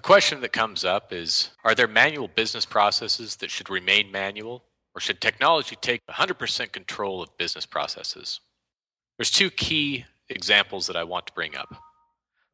A 0.00 0.02
question 0.02 0.40
that 0.40 0.54
comes 0.54 0.82
up 0.82 1.12
is 1.12 1.50
Are 1.62 1.74
there 1.74 1.86
manual 1.86 2.26
business 2.26 2.64
processes 2.64 3.36
that 3.36 3.50
should 3.50 3.68
remain 3.68 4.10
manual, 4.10 4.64
or 4.94 5.00
should 5.02 5.20
technology 5.20 5.76
take 5.76 6.00
100% 6.06 6.72
control 6.72 7.22
of 7.22 7.36
business 7.36 7.66
processes? 7.66 8.40
There's 9.18 9.30
two 9.30 9.50
key 9.50 10.06
examples 10.30 10.86
that 10.86 10.96
I 10.96 11.04
want 11.04 11.26
to 11.26 11.34
bring 11.34 11.54
up. 11.54 11.76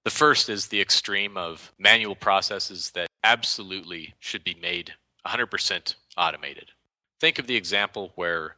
The 0.03 0.11
first 0.11 0.49
is 0.49 0.67
the 0.67 0.81
extreme 0.81 1.37
of 1.37 1.73
manual 1.79 2.17
processes 2.17 2.91
that 2.97 3.07
absolutely 3.23 4.15
should 4.19 4.43
be 4.43 4.57
made 4.61 4.95
100% 5.25 5.95
automated. 6.19 6.73
Think 7.21 7.39
of 7.39 7.47
the 7.47 7.55
example 7.55 8.11
where 8.17 8.57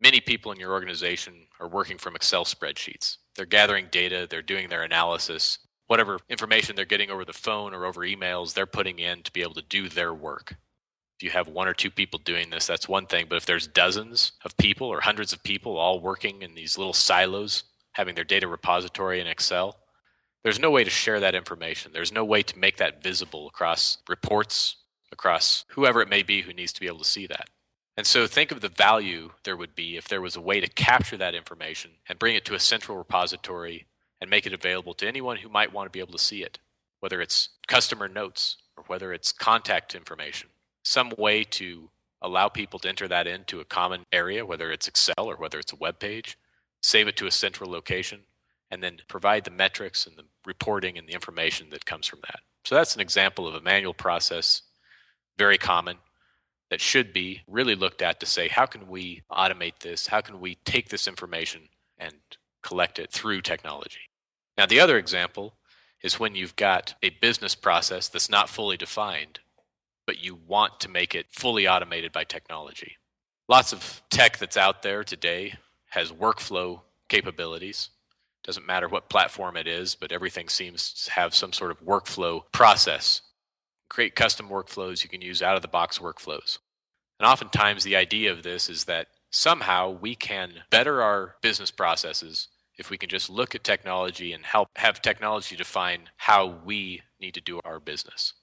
many 0.00 0.20
people 0.20 0.50
in 0.50 0.58
your 0.58 0.72
organization 0.72 1.46
are 1.60 1.68
working 1.68 1.98
from 1.98 2.16
Excel 2.16 2.46
spreadsheets. 2.46 3.18
They're 3.36 3.44
gathering 3.44 3.88
data, 3.90 4.26
they're 4.30 4.40
doing 4.40 4.70
their 4.70 4.84
analysis, 4.84 5.58
whatever 5.88 6.20
information 6.28 6.76
they're 6.76 6.84
getting 6.84 7.10
over 7.10 7.24
the 7.24 7.32
phone 7.32 7.74
or 7.74 7.84
over 7.84 8.02
emails, 8.02 8.54
they're 8.54 8.66
putting 8.66 8.98
in 8.98 9.22
to 9.22 9.32
be 9.32 9.42
able 9.42 9.54
to 9.54 9.62
do 9.62 9.88
their 9.88 10.14
work. 10.14 10.54
If 11.18 11.24
you 11.24 11.30
have 11.30 11.48
one 11.48 11.66
or 11.66 11.74
two 11.74 11.90
people 11.90 12.20
doing 12.20 12.50
this, 12.50 12.66
that's 12.66 12.88
one 12.88 13.06
thing. 13.06 13.26
But 13.28 13.36
if 13.36 13.46
there's 13.46 13.66
dozens 13.66 14.32
of 14.44 14.56
people 14.56 14.86
or 14.86 15.00
hundreds 15.00 15.32
of 15.32 15.42
people 15.42 15.76
all 15.76 15.98
working 15.98 16.42
in 16.42 16.54
these 16.54 16.78
little 16.78 16.92
silos, 16.92 17.64
having 17.92 18.14
their 18.14 18.22
data 18.22 18.46
repository 18.46 19.20
in 19.20 19.26
Excel, 19.26 19.76
there's 20.44 20.60
no 20.60 20.70
way 20.70 20.84
to 20.84 20.90
share 20.90 21.18
that 21.18 21.34
information. 21.34 21.90
There's 21.92 22.12
no 22.12 22.24
way 22.24 22.42
to 22.44 22.58
make 22.58 22.76
that 22.76 23.02
visible 23.02 23.48
across 23.48 23.98
reports, 24.08 24.76
across 25.10 25.64
whoever 25.70 26.00
it 26.00 26.08
may 26.08 26.22
be 26.22 26.42
who 26.42 26.52
needs 26.52 26.72
to 26.74 26.80
be 26.80 26.86
able 26.86 26.98
to 26.98 27.04
see 27.04 27.26
that. 27.26 27.48
And 27.96 28.06
so 28.06 28.28
think 28.28 28.52
of 28.52 28.60
the 28.60 28.68
value 28.68 29.32
there 29.42 29.56
would 29.56 29.74
be 29.74 29.96
if 29.96 30.06
there 30.06 30.20
was 30.20 30.36
a 30.36 30.40
way 30.40 30.60
to 30.60 30.68
capture 30.68 31.16
that 31.16 31.34
information 31.34 31.90
and 32.08 32.18
bring 32.18 32.36
it 32.36 32.44
to 32.44 32.54
a 32.54 32.60
central 32.60 32.96
repository 32.96 33.86
and 34.20 34.30
make 34.30 34.46
it 34.46 34.52
available 34.52 34.94
to 34.94 35.06
anyone 35.06 35.36
who 35.36 35.48
might 35.48 35.72
want 35.72 35.86
to 35.86 35.90
be 35.90 36.00
able 36.00 36.12
to 36.12 36.18
see 36.18 36.42
it, 36.42 36.58
whether 37.00 37.20
it's 37.20 37.50
customer 37.66 38.08
notes 38.08 38.56
or 38.76 38.84
whether 38.86 39.12
it's 39.12 39.32
contact 39.32 39.94
information, 39.94 40.48
some 40.82 41.12
way 41.18 41.44
to 41.44 41.90
allow 42.22 42.48
people 42.48 42.78
to 42.80 42.88
enter 42.88 43.06
that 43.08 43.26
into 43.26 43.60
a 43.60 43.64
common 43.64 44.04
area, 44.12 44.44
whether 44.44 44.72
it's 44.72 44.88
Excel 44.88 45.14
or 45.18 45.36
whether 45.36 45.58
it's 45.58 45.72
a 45.72 45.76
web 45.76 45.98
page, 45.98 46.36
save 46.82 47.08
it 47.08 47.16
to 47.16 47.26
a 47.26 47.30
central 47.30 47.70
location, 47.70 48.20
and 48.70 48.82
then 48.82 48.98
provide 49.08 49.44
the 49.44 49.50
metrics 49.50 50.06
and 50.06 50.16
the 50.16 50.24
reporting 50.44 50.98
and 50.98 51.08
the 51.08 51.12
information 51.12 51.70
that 51.70 51.86
comes 51.86 52.06
from 52.06 52.20
that. 52.22 52.40
So 52.64 52.74
that's 52.74 52.94
an 52.94 53.00
example 53.00 53.46
of 53.46 53.54
a 53.54 53.60
manual 53.60 53.94
process, 53.94 54.62
very 55.38 55.58
common, 55.58 55.96
that 56.70 56.80
should 56.80 57.12
be 57.12 57.40
really 57.46 57.74
looked 57.74 58.02
at 58.02 58.20
to 58.20 58.26
say 58.26 58.48
how 58.48 58.66
can 58.66 58.88
we 58.88 59.22
automate 59.30 59.78
this? 59.80 60.06
How 60.06 60.20
can 60.20 60.40
we 60.40 60.56
take 60.64 60.88
this 60.88 61.08
information 61.08 61.62
and 61.98 62.14
collect 62.62 62.98
it 62.98 63.10
through 63.10 63.40
technology? 63.40 64.07
Now, 64.58 64.66
the 64.66 64.80
other 64.80 64.98
example 64.98 65.54
is 66.02 66.18
when 66.18 66.34
you've 66.34 66.56
got 66.56 66.94
a 67.02 67.10
business 67.10 67.54
process 67.54 68.08
that's 68.08 68.28
not 68.28 68.48
fully 68.48 68.76
defined, 68.76 69.38
but 70.04 70.22
you 70.22 70.34
want 70.34 70.80
to 70.80 70.88
make 70.88 71.14
it 71.14 71.26
fully 71.30 71.68
automated 71.68 72.12
by 72.12 72.24
technology. 72.24 72.96
Lots 73.48 73.72
of 73.72 74.02
tech 74.10 74.38
that's 74.38 74.56
out 74.56 74.82
there 74.82 75.04
today 75.04 75.54
has 75.90 76.10
workflow 76.10 76.80
capabilities. 77.08 77.90
Doesn't 78.42 78.66
matter 78.66 78.88
what 78.88 79.08
platform 79.08 79.56
it 79.56 79.68
is, 79.68 79.94
but 79.94 80.12
everything 80.12 80.48
seems 80.48 80.92
to 81.04 81.12
have 81.12 81.34
some 81.34 81.52
sort 81.52 81.70
of 81.70 81.80
workflow 81.84 82.42
process 82.52 83.22
create 83.88 84.14
custom 84.14 84.48
workflows. 84.48 85.02
You 85.02 85.08
can 85.08 85.22
use 85.22 85.40
out 85.40 85.56
of 85.56 85.62
the 85.62 85.68
box 85.68 85.98
workflows. 85.98 86.58
And 87.18 87.26
oftentimes, 87.26 87.84
the 87.84 87.96
idea 87.96 88.30
of 88.32 88.42
this 88.42 88.68
is 88.68 88.84
that 88.84 89.08
somehow 89.30 89.90
we 89.90 90.14
can 90.14 90.52
better 90.70 91.00
our 91.00 91.36
business 91.42 91.70
processes 91.70 92.48
if 92.78 92.90
we 92.90 92.98
can 92.98 93.08
just 93.08 93.28
look 93.28 93.54
at 93.54 93.64
technology 93.64 94.32
and 94.32 94.44
help 94.44 94.68
have 94.76 95.02
technology 95.02 95.56
define 95.56 96.08
how 96.16 96.46
we 96.64 97.02
need 97.20 97.34
to 97.34 97.40
do 97.40 97.60
our 97.64 97.80
business. 97.80 98.34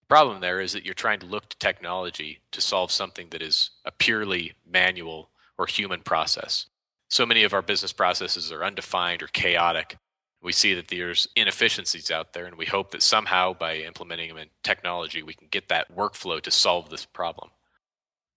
The 0.00 0.06
problem 0.06 0.40
there 0.40 0.60
is 0.60 0.72
that 0.72 0.84
you're 0.84 0.94
trying 0.94 1.20
to 1.20 1.26
look 1.26 1.48
to 1.50 1.58
technology 1.58 2.40
to 2.50 2.60
solve 2.60 2.90
something 2.90 3.28
that 3.30 3.42
is 3.42 3.70
a 3.84 3.92
purely 3.92 4.54
manual 4.66 5.30
or 5.58 5.66
human 5.66 6.00
process. 6.00 6.66
So 7.08 7.26
many 7.26 7.44
of 7.44 7.52
our 7.52 7.62
business 7.62 7.92
processes 7.92 8.50
are 8.50 8.64
undefined 8.64 9.22
or 9.22 9.28
chaotic, 9.28 9.98
we 10.42 10.52
see 10.52 10.74
that 10.74 10.88
there's 10.88 11.28
inefficiencies 11.36 12.10
out 12.10 12.32
there, 12.32 12.46
and 12.46 12.56
we 12.56 12.66
hope 12.66 12.90
that 12.90 13.02
somehow 13.02 13.52
by 13.54 13.76
implementing 13.76 14.28
them 14.28 14.38
in 14.38 14.48
technology, 14.64 15.22
we 15.22 15.34
can 15.34 15.46
get 15.50 15.68
that 15.68 15.94
workflow 15.94 16.40
to 16.40 16.50
solve 16.50 16.90
this 16.90 17.06
problem. 17.06 17.50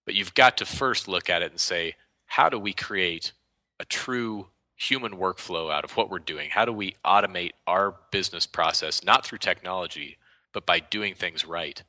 But 0.06 0.14
you've 0.14 0.36
got 0.36 0.58
to 0.58 0.66
first 0.66 1.08
look 1.08 1.30
at 1.32 1.42
it 1.42 1.50
and 1.50 1.60
say, 1.60 1.96
how 2.28 2.50
do 2.50 2.60
we 2.60 2.74
create 2.74 3.32
a 3.80 3.86
true 3.86 4.48
human 4.76 5.14
workflow 5.14 5.72
out 5.72 5.84
of 5.84 5.96
what 5.96 6.10
we're 6.10 6.20
doing? 6.20 6.50
How 6.52 6.66
do 6.66 6.74
we 6.74 6.96
automate 7.06 7.52
our 7.66 7.96
business 8.12 8.46
process, 8.46 9.04
not 9.04 9.26
through 9.26 9.38
technology, 9.40 10.18
but 10.54 10.66
by 10.66 10.80
doing 10.80 11.16
things 11.16 11.46
right? 11.46 11.82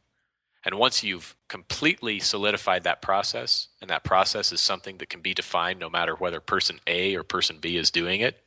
And 0.65 0.77
once 0.77 1.05
you've 1.05 1.37
completely 1.49 2.19
solidified 2.19 2.83
that 2.85 3.01
process, 3.03 3.69
and 3.81 3.89
that 3.89 4.03
process 4.03 4.51
is 4.51 4.61
something 4.61 4.99
that 4.99 5.09
can 5.09 5.21
be 5.21 5.33
defined 5.33 5.79
no 5.79 5.89
matter 5.89 6.15
whether 6.15 6.41
person 6.41 6.81
A 6.89 7.15
or 7.15 7.23
person 7.23 7.59
B 7.61 7.77
is 7.77 7.91
doing 7.91 8.21
it, 8.21 8.43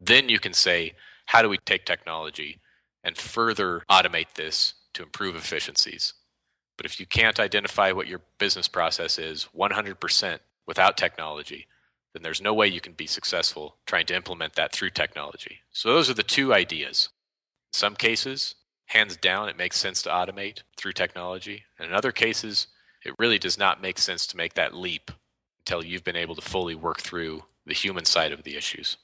then 0.00 0.28
you 0.28 0.38
can 0.38 0.52
say, 0.52 0.92
how 1.26 1.42
do 1.42 1.48
we 1.48 1.58
take 1.58 1.84
technology 1.84 2.60
and 3.02 3.16
further 3.16 3.82
automate 3.90 4.34
this 4.34 4.74
to 4.92 5.02
improve 5.02 5.34
efficiencies? 5.34 6.14
But 6.76 6.86
if 6.86 7.00
you 7.00 7.06
can't 7.06 7.40
identify 7.40 7.92
what 7.92 8.06
your 8.06 8.20
business 8.38 8.68
process 8.68 9.18
is 9.18 9.48
100% 9.56 10.38
without 10.66 10.96
technology, 10.96 11.66
then 12.14 12.22
there's 12.22 12.40
no 12.40 12.54
way 12.54 12.68
you 12.68 12.80
can 12.80 12.92
be 12.92 13.06
successful 13.06 13.76
trying 13.86 14.06
to 14.06 14.14
implement 14.14 14.54
that 14.54 14.72
through 14.72 14.90
technology. 14.90 15.58
So 15.72 15.92
those 15.92 16.08
are 16.08 16.14
the 16.14 16.22
two 16.22 16.54
ideas. 16.54 17.10
In 17.74 17.78
some 17.78 17.96
cases, 17.96 18.54
hands 18.86 19.16
down, 19.16 19.48
it 19.48 19.58
makes 19.58 19.78
sense 19.78 20.00
to 20.02 20.10
automate 20.10 20.62
through 20.76 20.92
technology. 20.92 21.64
And 21.78 21.88
in 21.88 21.94
other 21.94 22.12
cases, 22.12 22.68
it 23.04 23.14
really 23.18 23.38
does 23.38 23.58
not 23.58 23.82
make 23.82 23.98
sense 23.98 24.26
to 24.28 24.36
make 24.36 24.54
that 24.54 24.74
leap 24.74 25.10
until 25.60 25.84
you've 25.84 26.04
been 26.04 26.16
able 26.16 26.36
to 26.36 26.42
fully 26.42 26.74
work 26.74 27.00
through 27.00 27.42
the 27.66 27.74
human 27.74 28.04
side 28.04 28.32
of 28.32 28.44
the 28.44 28.56
issues. 28.56 28.96